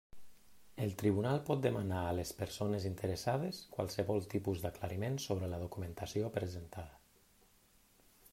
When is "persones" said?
2.39-2.87